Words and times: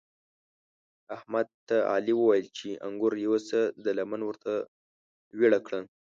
احمد 1.15 1.47
ته 1.67 1.77
علي 1.91 2.13
وويل 2.17 2.47
چې 2.57 2.69
انګور 2.87 3.13
یوسه؛ 3.27 3.59
ده 3.83 3.91
لمن 3.99 4.21
ورته 4.25 4.51
ويړه 5.39 5.59
کړه. 5.65 5.79